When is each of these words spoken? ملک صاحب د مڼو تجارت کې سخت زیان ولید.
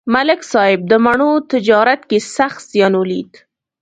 ملک 0.13 0.41
صاحب 0.51 0.81
د 0.91 0.93
مڼو 1.05 1.31
تجارت 1.51 2.01
کې 2.09 2.19
سخت 2.35 2.61
زیان 2.71 2.93
ولید. 2.99 3.31